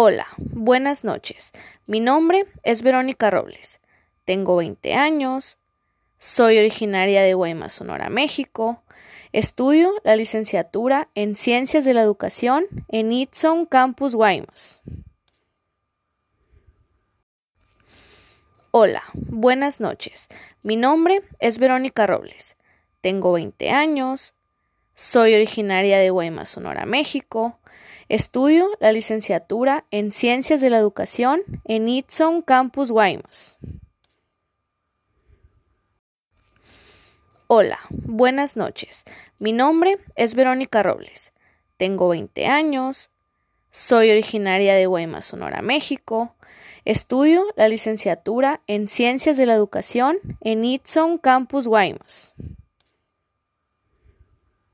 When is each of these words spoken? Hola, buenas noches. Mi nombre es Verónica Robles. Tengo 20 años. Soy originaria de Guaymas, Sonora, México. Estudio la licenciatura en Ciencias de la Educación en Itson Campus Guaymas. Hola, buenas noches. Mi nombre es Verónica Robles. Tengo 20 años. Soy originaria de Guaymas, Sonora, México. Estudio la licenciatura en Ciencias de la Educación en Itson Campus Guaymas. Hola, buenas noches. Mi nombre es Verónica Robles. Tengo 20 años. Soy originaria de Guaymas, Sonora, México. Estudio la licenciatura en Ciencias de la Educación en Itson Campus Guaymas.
Hola, 0.00 0.28
buenas 0.36 1.02
noches. 1.02 1.50
Mi 1.86 1.98
nombre 1.98 2.46
es 2.62 2.82
Verónica 2.82 3.32
Robles. 3.32 3.80
Tengo 4.24 4.54
20 4.54 4.94
años. 4.94 5.58
Soy 6.18 6.56
originaria 6.56 7.20
de 7.22 7.34
Guaymas, 7.34 7.72
Sonora, 7.72 8.08
México. 8.08 8.84
Estudio 9.32 9.90
la 10.04 10.14
licenciatura 10.14 11.08
en 11.16 11.34
Ciencias 11.34 11.84
de 11.84 11.94
la 11.94 12.02
Educación 12.02 12.66
en 12.86 13.10
Itson 13.10 13.66
Campus 13.66 14.14
Guaymas. 14.14 14.82
Hola, 18.70 19.02
buenas 19.14 19.80
noches. 19.80 20.28
Mi 20.62 20.76
nombre 20.76 21.22
es 21.40 21.58
Verónica 21.58 22.06
Robles. 22.06 22.54
Tengo 23.00 23.32
20 23.32 23.70
años. 23.70 24.36
Soy 24.94 25.34
originaria 25.34 25.98
de 25.98 26.10
Guaymas, 26.10 26.50
Sonora, 26.50 26.86
México. 26.86 27.58
Estudio 28.08 28.70
la 28.80 28.90
licenciatura 28.90 29.84
en 29.90 30.12
Ciencias 30.12 30.62
de 30.62 30.70
la 30.70 30.78
Educación 30.78 31.42
en 31.64 31.88
Itson 31.88 32.40
Campus 32.40 32.90
Guaymas. 32.90 33.58
Hola, 37.48 37.78
buenas 37.90 38.56
noches. 38.56 39.04
Mi 39.38 39.52
nombre 39.52 39.98
es 40.16 40.34
Verónica 40.34 40.82
Robles. 40.82 41.32
Tengo 41.76 42.08
20 42.08 42.46
años. 42.46 43.10
Soy 43.68 44.10
originaria 44.10 44.74
de 44.74 44.86
Guaymas, 44.86 45.26
Sonora, 45.26 45.60
México. 45.60 46.34
Estudio 46.86 47.44
la 47.56 47.68
licenciatura 47.68 48.62
en 48.66 48.88
Ciencias 48.88 49.36
de 49.36 49.44
la 49.44 49.52
Educación 49.52 50.16
en 50.40 50.64
Itson 50.64 51.18
Campus 51.18 51.68
Guaymas. 51.68 52.34